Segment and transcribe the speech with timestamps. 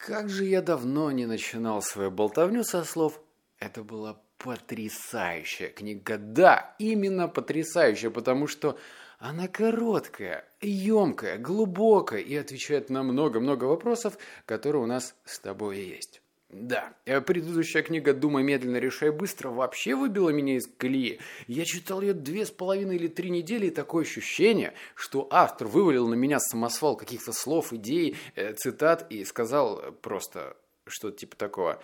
[0.00, 3.20] как же я давно не начинал свою болтовню со слов
[3.58, 6.16] «это была потрясающая книга».
[6.16, 8.78] Да, именно потрясающая, потому что
[9.18, 14.16] она короткая, емкая, глубокая и отвечает на много-много вопросов,
[14.46, 16.19] которые у нас с тобой есть.
[16.52, 21.20] Да, э, предыдущая книга «Думай медленно, решай быстро» вообще выбила меня из колеи.
[21.46, 26.08] Я читал ее две с половиной или три недели, и такое ощущение, что автор вывалил
[26.08, 30.56] на меня самосвал каких-то слов, идей, э, цитат и сказал просто
[30.88, 31.80] что-то типа такого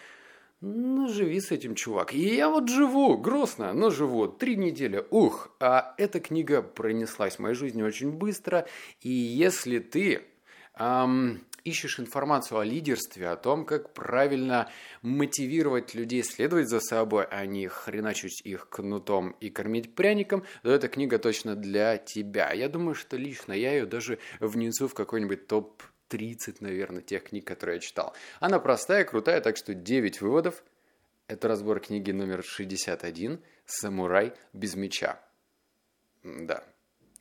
[0.60, 2.12] «Ну, живи с этим, чувак».
[2.12, 4.27] И я вот живу, грустно, но живу.
[4.27, 5.55] Три недели, ух.
[5.60, 8.66] А эта книга пронеслась в моей жизни очень быстро,
[9.01, 10.23] и если ты...
[10.77, 14.70] Эм, ищешь информацию о лидерстве, о том, как правильно
[15.02, 20.88] мотивировать людей следовать за собой, а не хреначить их кнутом и кормить пряником, то эта
[20.88, 22.52] книга точно для тебя.
[22.52, 27.47] Я думаю, что лично я ее даже внесу в какой-нибудь топ 30, наверное, тех книг,
[27.47, 28.15] которые я читал.
[28.38, 30.62] Она простая, крутая, так что 9 выводов.
[31.26, 35.21] Это разбор книги номер 61 «Самурай без меча».
[36.23, 36.63] Да,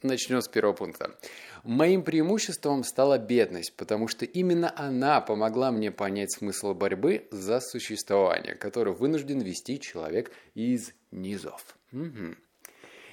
[0.05, 1.17] Начнем с первого пункта.
[1.63, 8.53] Моим преимуществом стала бедность, потому что именно она помогла мне понять смысл борьбы за существование,
[8.53, 11.75] который вынужден вести человек из низов.
[11.91, 12.35] Угу.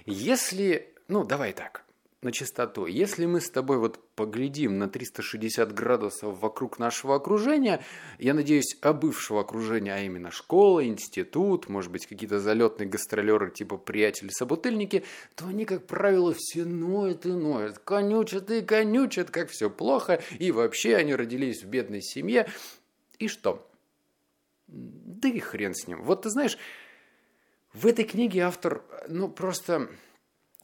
[0.04, 1.82] Если, ну давай так,
[2.22, 2.86] на чистоту.
[2.86, 7.84] Если мы с тобой вот поглядим на 360 градусов вокруг нашего окружения,
[8.18, 13.76] я надеюсь, о бывшего окружения, а именно школа, институт, может быть, какие-то залетные гастролеры типа
[13.76, 20.22] приятели-собутыльники, то они, как правило, все ноют и ноют, конючат и конючат, как все плохо,
[20.38, 22.48] и вообще они родились в бедной семье.
[23.18, 23.68] И что?
[24.68, 26.02] Да и хрен с ним.
[26.02, 26.56] Вот ты знаешь,
[27.72, 29.88] в этой книге автор, ну, просто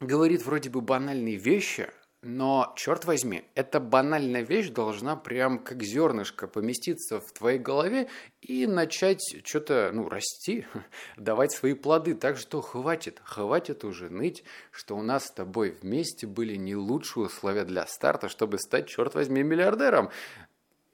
[0.01, 1.89] говорит вроде бы банальные вещи,
[2.21, 8.09] но, черт возьми, эта банальная вещь должна прям как зернышко поместиться в твоей голове
[8.41, 10.67] и начать что-то, ну, расти,
[11.17, 12.15] давать свои плоды.
[12.15, 17.27] Так что хватит, хватит уже ныть, что у нас с тобой вместе были не лучшие
[17.27, 20.11] условия для старта, чтобы стать, черт возьми, миллиардером.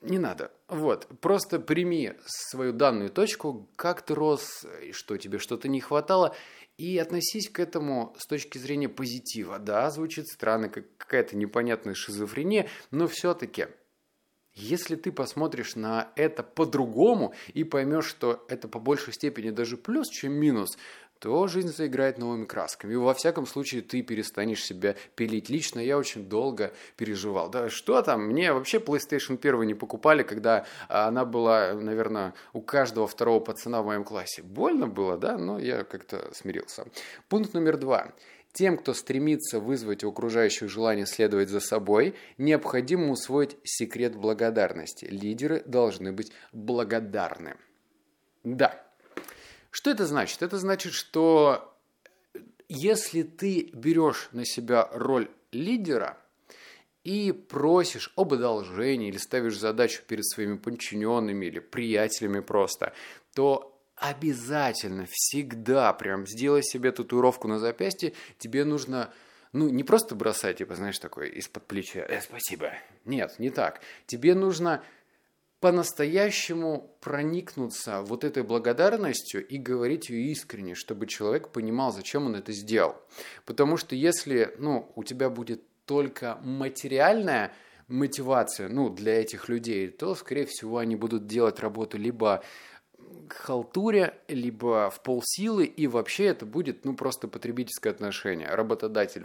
[0.02, 0.52] Не надо.
[0.68, 6.36] Вот, просто прими свою данную точку, как ты рос, что тебе что-то не хватало,
[6.76, 9.58] и относись к этому с точки зрения позитива.
[9.58, 13.66] Да, звучит странно, как какая-то непонятная шизофрения, но все-таки,
[14.54, 20.08] если ты посмотришь на это по-другому и поймешь, что это по большей степени даже плюс,
[20.08, 20.78] чем минус,
[21.18, 22.92] то жизнь заиграет новыми красками.
[22.92, 25.48] И во всяком случае ты перестанешь себя пилить.
[25.48, 27.48] Лично я очень долго переживал.
[27.48, 33.06] Да что там, мне вообще PlayStation 1 не покупали, когда она была, наверное, у каждого
[33.06, 34.42] второго пацана в моем классе.
[34.42, 36.86] Больно было, да, но я как-то смирился.
[37.28, 38.12] Пункт номер два.
[38.52, 45.06] Тем, кто стремится вызвать у окружающих желание следовать за собой, необходимо усвоить секрет благодарности.
[45.06, 47.56] Лидеры должны быть благодарны.
[48.44, 48.80] Да,
[49.74, 50.40] что это значит?
[50.40, 51.76] Это значит, что
[52.68, 56.16] если ты берешь на себя роль лидера
[57.02, 62.92] и просишь об одолжении или ставишь задачу перед своими подчиненными или приятелями просто,
[63.34, 69.12] то обязательно, всегда прям сделай себе татуировку на запястье, тебе нужно
[69.52, 72.74] ну, не просто бросать, типа, знаешь, такое из-под плеча, э, спасибо.
[73.04, 73.80] Нет, не так.
[74.06, 74.84] Тебе нужно
[75.64, 82.52] по-настоящему проникнуться вот этой благодарностью и говорить ее искренне, чтобы человек понимал, зачем он это
[82.52, 82.96] сделал.
[83.46, 87.54] Потому что если ну, у тебя будет только материальная
[87.88, 92.44] мотивация ну, для этих людей, то, скорее всего, они будут делать работу либо
[93.30, 98.48] халтуре, либо в полсилы, и вообще это будет ну, просто потребительское отношение.
[98.48, 99.24] Работодатель,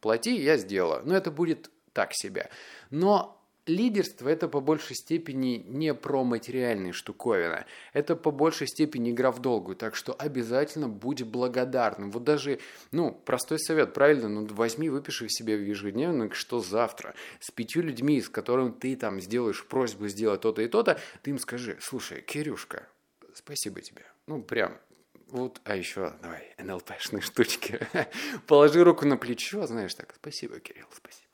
[0.00, 1.02] плати, я сделаю.
[1.04, 2.50] Но это будет так себе.
[2.90, 3.35] Но
[3.66, 7.66] лидерство это по большей степени не про материальные штуковины.
[7.92, 9.76] Это по большей степени игра в долгую.
[9.76, 12.10] Так что обязательно будь благодарным.
[12.10, 12.60] Вот даже,
[12.92, 14.28] ну, простой совет, правильно?
[14.28, 19.20] Ну, возьми, выпиши себе в ежедневник, что завтра с пятью людьми, с которыми ты там
[19.20, 22.88] сделаешь просьбу сделать то-то и то-то, ты им скажи, слушай, Кирюшка,
[23.34, 24.04] спасибо тебе.
[24.26, 24.78] Ну, прям
[25.26, 27.80] вот, а еще, давай, НЛПшные штучки.
[28.46, 31.26] Положи руку на плечо, знаешь, так, спасибо, Кирилл, спасибо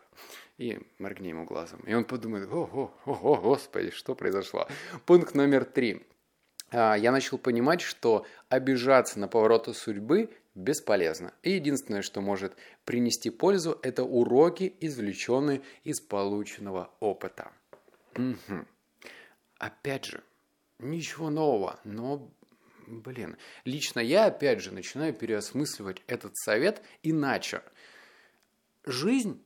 [0.58, 1.80] и моргни ему глазом.
[1.80, 4.68] И он подумает, ого, ого, господи, что произошло.
[5.06, 6.06] Пункт номер три.
[6.70, 11.32] А, я начал понимать, что обижаться на повороты судьбы бесполезно.
[11.42, 17.52] И единственное, что может принести пользу, это уроки, извлеченные из полученного опыта.
[18.16, 18.66] Угу.
[19.58, 20.22] Опять же,
[20.78, 22.30] ничего нового, но,
[23.00, 27.62] блин, лично я, опять же, начинаю переосмысливать этот совет иначе.
[28.84, 29.42] Жизнь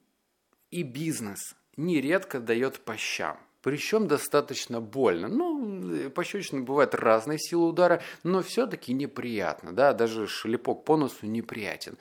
[0.71, 3.39] и бизнес нередко дает по щам.
[3.63, 5.29] причем достаточно больно.
[5.29, 11.99] Ну, пощечина бывает разной силы удара, но все-таки неприятно, да, даже шлепок по носу неприятен.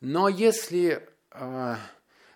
[0.00, 1.76] Но если э,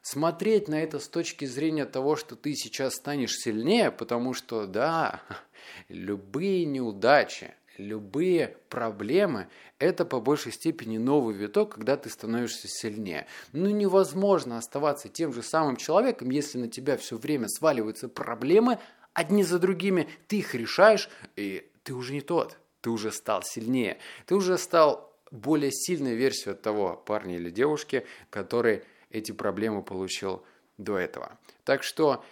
[0.02, 5.20] смотреть на это с точки зрения того, что ты сейчас станешь сильнее, потому что, да,
[5.88, 13.26] любые неудачи, любые проблемы– это по большей степени новый виток, когда ты становишься сильнее.
[13.52, 18.78] Ну, невозможно оставаться тем же самым человеком, если на тебя все время сваливаются проблемы
[19.12, 23.98] одни за другими, ты их решаешь, и ты уже не тот, ты уже стал сильнее,
[24.26, 30.44] ты уже стал более сильной версией от того парня или девушки, который эти проблемы получил
[30.78, 31.38] до этого.
[31.64, 32.24] Так что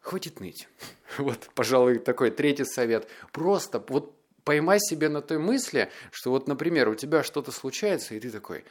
[0.00, 0.68] хватит ныть.
[1.18, 3.08] Вот, пожалуй, такой третий совет.
[3.32, 4.15] Просто вот
[4.46, 8.64] поймай себя на той мысли, что вот, например, у тебя что-то случается, и ты такой,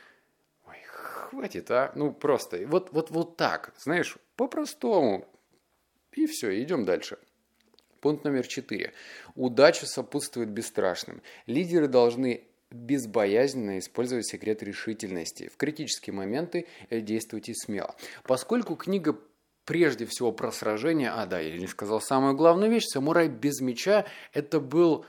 [0.66, 1.92] ой, хватит, а?
[1.95, 5.27] Ну, просто, вот, вот, вот так, знаешь, по-простому.
[6.13, 7.18] И все, идем дальше.
[8.00, 8.94] Пункт номер четыре.
[9.36, 11.22] Удача сопутствует бесстрашным.
[11.45, 15.50] Лидеры должны безбоязненно использовать секрет решительности.
[15.50, 17.95] В критические моменты действуйте смело.
[18.24, 19.19] Поскольку книга
[19.66, 24.06] прежде всего про сражение, а да, я не сказал самую главную вещь, самурай без меча,
[24.31, 25.06] это был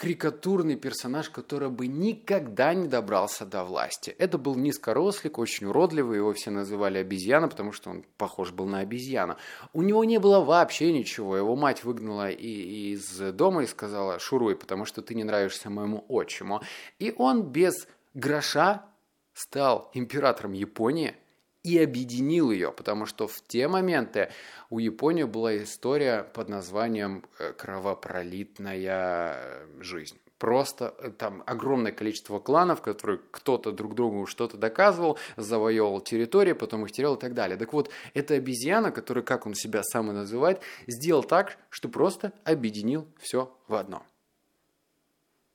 [0.00, 4.14] карикатурный персонаж, который бы никогда не добрался до власти.
[4.16, 8.78] Это был низкорослик, очень уродливый, его все называли обезьяна, потому что он похож был на
[8.78, 9.36] обезьяну.
[9.74, 14.56] У него не было вообще ничего, его мать выгнала и, из дома и сказала «шуруй,
[14.56, 16.62] потому что ты не нравишься моему отчиму».
[16.98, 18.86] И он без гроша
[19.34, 21.14] стал императором Японии–
[21.62, 24.30] и объединил ее, потому что в те моменты
[24.70, 30.18] у Японии была история под названием э, «Кровопролитная жизнь».
[30.38, 36.86] Просто э, там огромное количество кланов, которые кто-то друг другу что-то доказывал, завоевывал территории, потом
[36.86, 37.58] их терял и так далее.
[37.58, 42.32] Так вот, эта обезьяна, которая, как он себя сам и называет, сделал так, что просто
[42.44, 44.02] объединил все в одно.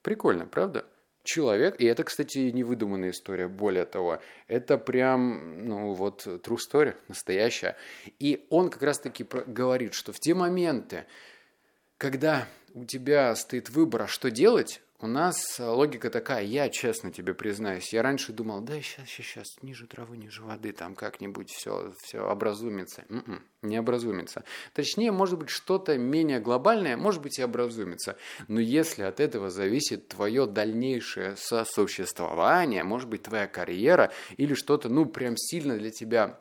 [0.03, 0.85] Прикольно, правда?
[1.25, 6.95] Человек, и это, кстати, не выдуманная история, более того, это прям, ну вот, true story,
[7.07, 7.75] настоящая.
[8.19, 11.05] И он как раз-таки говорит, что в те моменты,
[11.97, 17.33] когда у тебя стоит выбор, а что делать, у нас логика такая, я честно тебе
[17.35, 21.93] признаюсь, я раньше думал, да, сейчас, сейчас, сейчас, ниже травы, ниже воды, там как-нибудь все,
[22.01, 23.05] все образумится.
[23.09, 24.43] М-м, не образумится.
[24.73, 28.17] Точнее, может быть, что-то менее глобальное, может быть, и образумится.
[28.47, 35.05] Но если от этого зависит твое дальнейшее сосуществование, может быть, твоя карьера или что-то, ну,
[35.05, 36.39] прям сильно для тебя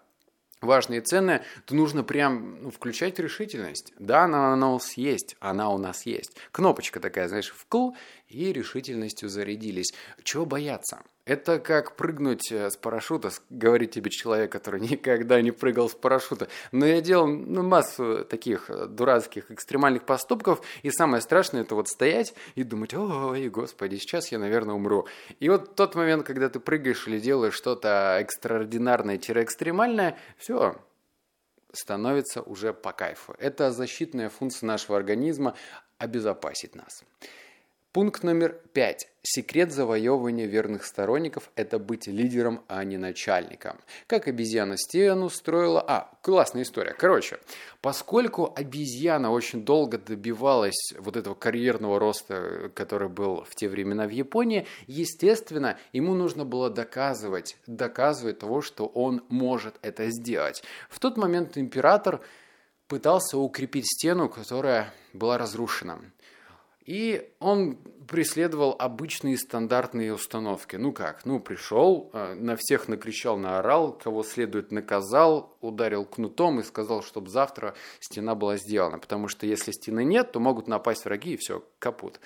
[0.64, 3.92] важные и ценные, то нужно прям ну, включать решительность.
[3.98, 6.36] Да, она, она у нас есть, она у нас есть.
[6.50, 7.92] Кнопочка такая, знаешь, вкл,
[8.28, 9.92] и решительностью зарядились.
[10.22, 11.02] Чего бояться?
[11.26, 16.48] Это как прыгнуть э, с парашюта, говорит тебе человек, который никогда не прыгал с парашюта.
[16.70, 21.88] Но я делал ну, массу таких э, дурацких экстремальных поступков, и самое страшное это вот
[21.88, 25.06] стоять и думать, ой, господи, сейчас я, наверное, умру.
[25.40, 30.76] И вот тот момент, когда ты прыгаешь или делаешь что-то экстраординарное-экстремальное, все,
[31.72, 33.34] становится уже по кайфу.
[33.38, 35.54] Это защитная функция нашего организма
[35.98, 37.02] обезопасить нас.
[37.94, 39.06] Пункт номер пять.
[39.22, 43.76] Секрет завоевывания верных сторонников– это быть лидером, а не начальником.
[44.08, 45.80] Как обезьяна стену строила...
[45.80, 46.92] А, классная история.
[46.92, 47.38] Короче,
[47.80, 54.10] поскольку обезьяна очень долго добивалась вот этого карьерного роста, который был в те времена в
[54.10, 60.64] Японии, естественно, ему нужно было доказывать, доказывать того, что он может это сделать.
[60.90, 62.22] В тот момент император
[62.88, 66.00] пытался укрепить стену, которая была разрушена.
[66.84, 70.76] И он преследовал обычные стандартные установки.
[70.76, 76.62] Ну как, ну пришел, э, на всех накричал, наорал, кого следует наказал, ударил кнутом и
[76.62, 78.98] сказал, чтобы завтра стена была сделана.
[78.98, 82.20] Потому что если стены нет, то могут напасть враги и все, капут.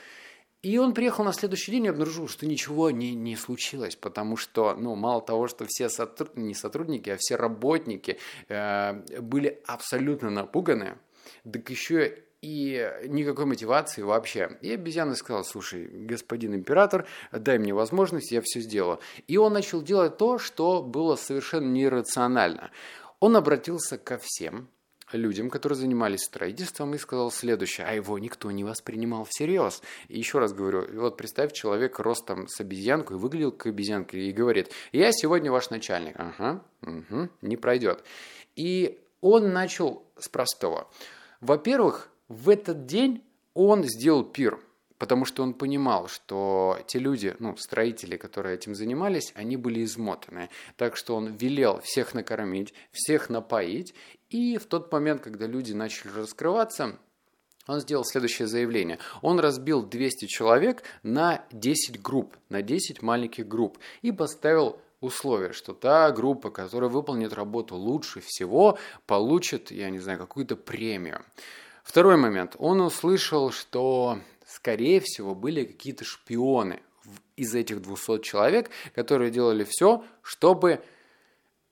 [0.62, 4.74] И он приехал на следующий день и обнаружил, что ничего не, не случилось, потому что,
[4.74, 6.36] ну, мало того, что все сотруд...
[6.36, 10.98] не сотрудники, а все работники э, были абсолютно напуганы,
[11.44, 14.58] так еще и никакой мотивации вообще.
[14.60, 19.00] И обезьяна сказала, слушай, господин император, дай мне возможность, я все сделаю.
[19.26, 22.70] И он начал делать то, что было совершенно нерационально.
[23.20, 24.68] Он обратился ко всем
[25.12, 29.82] людям, которые занимались строительством, и сказал следующее, а его никто не воспринимал всерьез.
[30.08, 34.32] И еще раз говорю, вот представь человек ростом с обезьянку и выглядел как обезьянка, и
[34.32, 36.14] говорит, я сегодня ваш начальник.
[36.16, 38.04] Ага, угу, не пройдет.
[38.54, 40.88] И он начал с простого.
[41.40, 44.60] Во-первых, в этот день он сделал пир,
[44.98, 50.50] потому что он понимал, что те люди, ну, строители, которые этим занимались, они были измотаны.
[50.76, 53.94] Так что он велел всех накормить, всех напоить,
[54.28, 56.98] и в тот момент, когда люди начали раскрываться,
[57.66, 58.98] он сделал следующее заявление.
[59.20, 65.74] Он разбил 200 человек на 10 групп, на 10 маленьких групп и поставил условие, что
[65.74, 71.22] та группа, которая выполнит работу лучше всего, получит, я не знаю, какую-то премию.
[71.88, 72.54] Второй момент.
[72.58, 76.82] Он услышал, что, скорее всего, были какие-то шпионы
[77.34, 80.82] из этих 200 человек, которые делали все, чтобы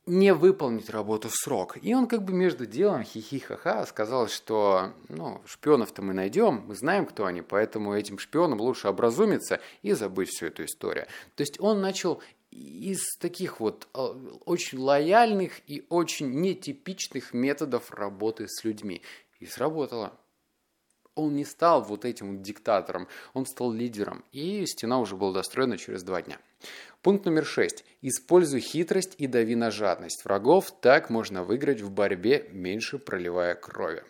[0.07, 1.77] не выполнить работу в срок.
[1.83, 7.05] И он как бы между делом хихи-ха-ха сказал, что ну, шпионов-то мы найдем, мы знаем,
[7.05, 11.09] кто они, поэтому этим шпионам лучше образумиться и забыть всю эту историю.
[11.35, 13.99] То есть он начал из таких вот э,
[14.47, 19.03] очень лояльных и очень нетипичных методов работы с людьми.
[19.47, 20.13] И сработало.
[21.15, 24.25] Он не стал вот этим вот диктатором, он стал лидером.
[24.33, 26.41] И стена уже была достроена через два дня.
[27.01, 27.85] Пункт номер шесть.
[28.03, 34.03] Используй хитрость и дави на жадность врагов, так можно выиграть в борьбе, меньше проливая крови.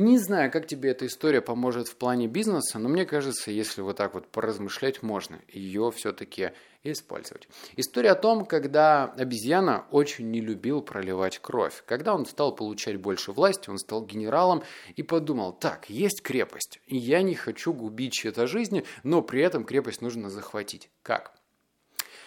[0.00, 3.96] Не знаю, как тебе эта история поможет в плане бизнеса, но мне кажется, если вот
[3.96, 6.52] так вот поразмышлять, можно ее все-таки
[6.84, 7.48] использовать.
[7.74, 11.82] История о том, когда обезьяна очень не любил проливать кровь.
[11.84, 14.62] Когда он стал получать больше власти, он стал генералом
[14.94, 19.64] и подумал, так, есть крепость, и я не хочу губить чьи-то жизни, но при этом
[19.64, 20.90] крепость нужно захватить.
[21.02, 21.34] Как?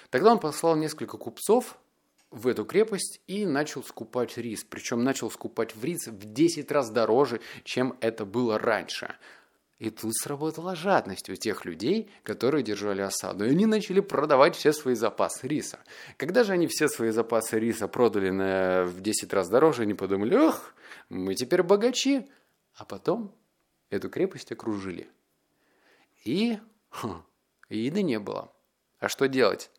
[0.10, 1.78] Тогда он послал несколько купцов
[2.32, 4.64] в эту крепость и начал скупать рис.
[4.64, 9.16] Причем начал скупать рис в 10 раз дороже, чем это было раньше.
[9.80, 13.46] И тут сработала жадность у тех людей, которые держали осаду.
[13.46, 15.80] И они начали продавать все свои запасы риса.
[16.18, 20.36] Когда же они все свои запасы риса продали на, в 10 раз дороже, они подумали,
[20.36, 20.74] ох,
[21.10, 22.30] мы теперь богачи.
[22.76, 23.36] А потом
[23.90, 25.10] эту крепость окружили.
[26.24, 26.60] И
[26.92, 27.24] хм,
[27.70, 28.54] еды не было.
[29.00, 29.72] А что делать?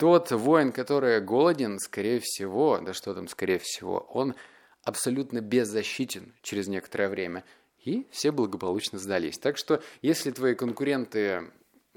[0.00, 4.34] Тот воин, который голоден, скорее всего, да что там скорее всего, он
[4.82, 7.44] абсолютно беззащитен через некоторое время.
[7.84, 9.38] И все благополучно сдались.
[9.38, 11.50] Так что, если твои конкуренты,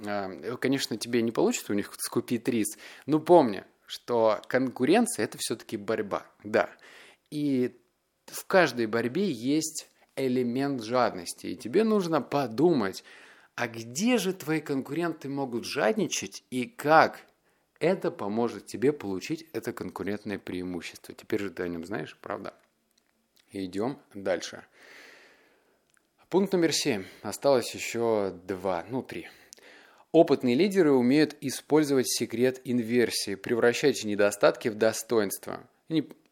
[0.05, 5.77] а, конечно, тебе не получится у них скупить рис, но помни, что конкуренция– это все-таки
[5.77, 6.69] борьба, да.
[7.31, 7.73] И
[8.25, 11.47] в каждой борьбе есть элемент жадности.
[11.47, 13.05] И тебе нужно подумать,
[13.55, 17.21] а где же твои конкуренты могут жадничать и как
[17.83, 21.13] это поможет тебе получить это конкурентное преимущество.
[21.13, 22.53] Теперь же ты о нем знаешь, правда?
[23.51, 24.63] идем дальше.
[26.29, 27.03] Пункт номер семь.
[27.21, 29.27] Осталось еще два, ну три.
[30.13, 35.67] Опытные лидеры умеют использовать секрет инверсии, превращать недостатки в достоинства.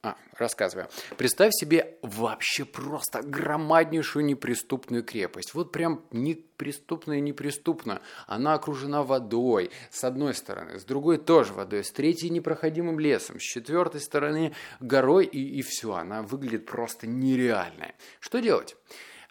[0.04, 0.88] А, рассказываю.
[1.16, 5.54] Представь себе вообще просто громаднейшую неприступную крепость.
[5.54, 8.02] Вот прям неприступная неприступна.
[8.26, 13.44] Она окружена водой с одной стороны, с другой тоже водой, с третьей непроходимым лесом, с
[13.44, 15.94] четвертой стороны горой и, и все.
[15.94, 17.94] Она выглядит просто нереальная.
[18.20, 18.76] Что делать?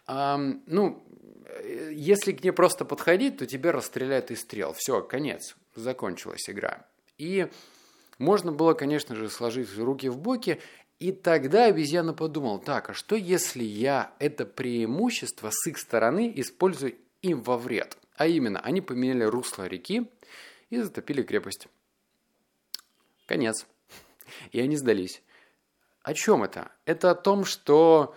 [0.06, 1.04] А, ну,
[1.90, 4.72] если к ней просто подходить, то тебя расстреляют из стрел.
[4.76, 5.56] Все, конец.
[5.74, 6.86] Закончилась игра.
[7.18, 7.48] И
[8.20, 10.60] можно было, конечно же, сложить руки в боки,
[10.98, 16.96] и тогда обезьяна подумал, так, а что если я это преимущество с их стороны использую
[17.22, 17.96] им во вред?
[18.16, 20.06] А именно, они поменяли русло реки
[20.68, 21.68] и затопили крепость.
[23.26, 23.66] Конец.
[24.52, 25.22] И они сдались.
[26.02, 26.72] О чем это?
[26.84, 28.14] Это о том, что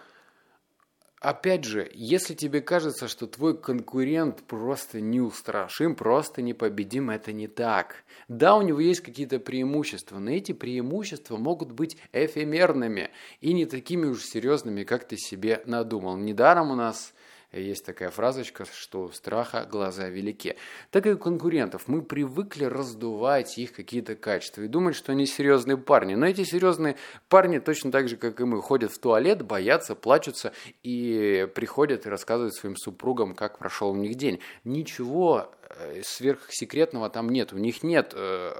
[1.23, 8.03] Опять же, если тебе кажется, что твой конкурент просто неустрашим, просто непобедим, это не так.
[8.27, 14.07] Да, у него есть какие-то преимущества, но эти преимущества могут быть эфемерными и не такими
[14.07, 16.17] уж серьезными, как ты себе надумал.
[16.17, 17.13] Недаром у нас
[17.53, 20.55] есть такая фразочка, что страха глаза велики.
[20.91, 21.87] Так и у конкурентов.
[21.87, 26.15] Мы привыкли раздувать их какие-то качества и думать, что они серьезные парни.
[26.15, 26.95] Но эти серьезные
[27.29, 32.09] парни точно так же, как и мы, ходят в туалет, боятся, плачутся и приходят и
[32.09, 34.39] рассказывают своим супругам, как прошел у них день.
[34.63, 37.53] Ничего э, сверхсекретного там нет.
[37.53, 38.51] У них нет э,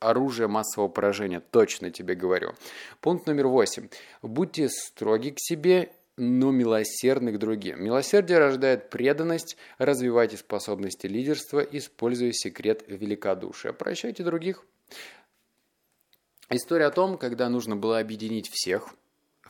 [0.00, 2.54] оружия массового поражения, точно тебе говорю.
[3.00, 3.88] Пункт номер восемь.
[4.22, 7.82] Будьте строги к себе но милосердны к другим.
[7.82, 13.72] Милосердие рождает преданность, развивайте способности лидерства, используя секрет великодушия.
[13.72, 14.64] Прощайте других.
[16.50, 18.90] История о том, когда нужно было объединить всех,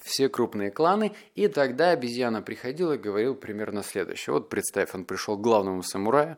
[0.00, 4.34] все крупные кланы, и тогда обезьяна приходила и говорил примерно следующее.
[4.34, 6.36] Вот представь, он пришел к главному самураю,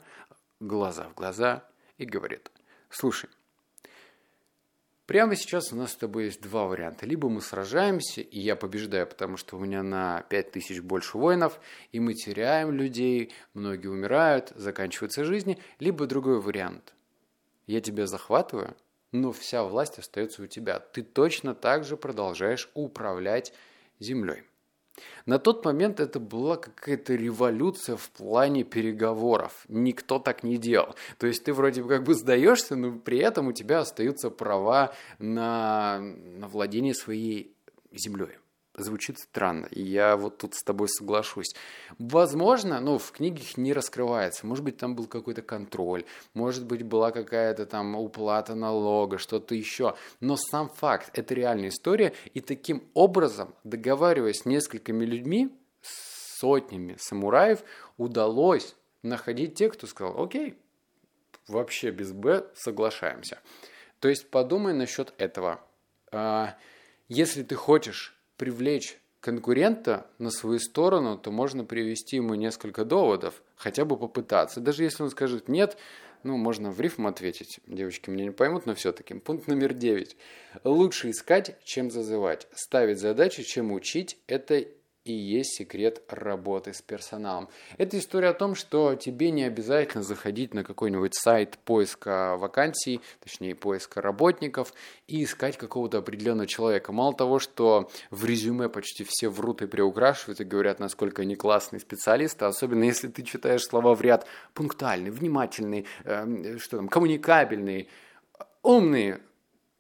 [0.61, 2.51] глаза в глаза, и говорит,
[2.89, 3.29] слушай,
[5.13, 7.05] Прямо сейчас у нас с тобой есть два варианта.
[7.05, 12.01] Либо мы сражаемся, и я побеждаю, потому что у меня на 5000 больше воинов, и
[12.01, 15.59] мы теряем людей, многие умирают, заканчиваются жизни.
[15.81, 16.95] Либо другой вариант.
[17.67, 18.75] Я тебя захватываю,
[19.11, 20.79] но вся власть остается у тебя.
[20.79, 23.53] Ты точно так же продолжаешь управлять
[24.01, 24.45] землей.
[25.27, 29.65] На тот момент это была какая-то революция в плане переговоров.
[29.69, 30.95] Никто так не делал.
[31.19, 34.95] То есть ты вроде бы как бы сдаешься, но при этом у тебя остаются права
[35.19, 37.55] на, на владение своей
[37.93, 38.39] землей
[38.75, 41.55] звучит странно, и я вот тут с тобой соглашусь.
[41.99, 47.11] Возможно, ну, в книгах не раскрывается, может быть, там был какой-то контроль, может быть, была
[47.11, 53.55] какая-то там уплата налога, что-то еще, но сам факт, это реальная история, и таким образом,
[53.65, 55.51] договариваясь с несколькими людьми,
[55.83, 57.63] сотнями самураев,
[57.99, 60.59] удалось находить тех, кто сказал, окей,
[61.49, 63.41] вообще без «б» соглашаемся.
[64.01, 65.61] То есть подумай насчет этого.
[66.11, 66.57] А,
[67.09, 73.85] если ты хочешь привлечь конкурента на свою сторону, то можно привести ему несколько доводов, хотя
[73.85, 74.59] бы попытаться.
[74.59, 75.77] Даже если он скажет «нет»,
[76.25, 77.61] ну, можно в рифм ответить.
[77.69, 79.15] Девочки меня не поймут, но все-таки.
[79.15, 80.17] Пункт номер девять.
[80.65, 82.49] Лучше искать, чем зазывать.
[82.53, 84.19] Ставить задачи, чем учить.
[84.27, 84.67] Это
[85.05, 87.49] и есть секрет работы с персоналом.
[87.77, 93.55] Это история о том, что тебе не обязательно заходить на какой-нибудь сайт поиска вакансий, точнее
[93.55, 94.73] поиска работников,
[95.09, 96.93] и искать какого-то определенного человека.
[96.93, 101.81] Мало того, что в резюме почти все врут и приукрашивают и говорят, насколько они классные
[101.81, 107.89] специалисты, особенно если ты читаешь слова в ряд пунктуальный, внимательный, э, что там, коммуникабельный,
[108.63, 109.19] умный,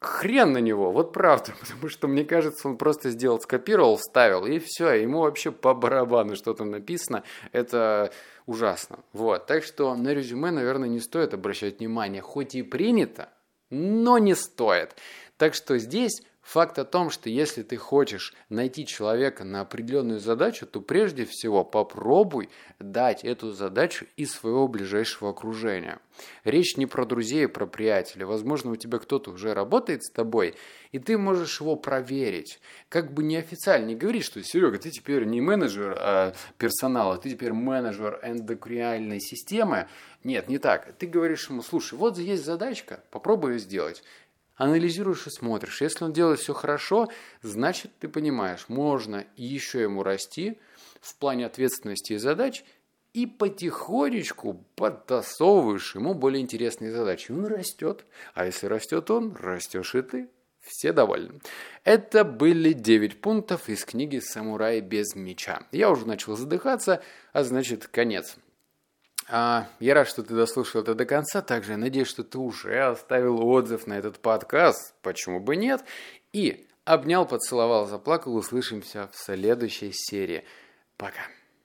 [0.06, 4.59] хрен на него, вот правда, потому что, мне кажется, он просто сделал, скопировал, вставил, и
[4.59, 8.12] все, ему вообще по барабану что там написано, это
[8.47, 8.99] ужасно.
[9.12, 13.28] Вот, так что на резюме, наверное, не стоит обращать внимание, хоть и принято,
[13.71, 14.97] но не стоит.
[15.43, 20.67] Так что здесь Факт о том, что если ты хочешь найти человека на определенную задачу,
[20.67, 26.01] то прежде всего попробуй дать эту задачу из своего ближайшего окружения.
[26.43, 28.25] Речь не про друзей, а про приятелей.
[28.25, 30.55] Возможно, у тебя кто-то уже работает с тобой,
[30.91, 32.61] и ты можешь его проверить.
[32.89, 37.53] Как бы неофициально не говорить, что Серега, ты теперь не менеджер а персонала, ты теперь
[37.53, 39.87] менеджер эндокриальной системы.
[40.25, 40.93] Нет, не так.
[40.99, 44.02] Ты говоришь ему, слушай, вот есть задачка, попробуй ее сделать
[44.56, 45.80] анализируешь и смотришь.
[45.80, 47.08] Если он делает все хорошо,
[47.43, 50.58] значит, ты понимаешь, можно еще ему расти
[51.00, 52.65] в плане ответственности и задач,
[53.12, 57.30] и потихонечку подтасовываешь ему более интересные задачи.
[57.30, 60.28] Он растет, а если растет он, растешь и ты.
[60.60, 61.41] Все довольны.
[61.82, 65.67] Это были 9 пунктов из книги «Самурай без меча».
[65.73, 68.36] Я уже начал задыхаться, а значит, конец.
[69.28, 71.43] А, я рад, что ты дослушал это до конца.
[71.43, 74.95] Также надеюсь, что ты уже оставил отзыв на этот подкаст.
[75.02, 75.85] Почему бы нет?
[76.32, 78.35] И обнял, поцеловал, заплакал.
[78.35, 80.45] Услышимся в следующей серии.
[80.97, 81.23] Пока.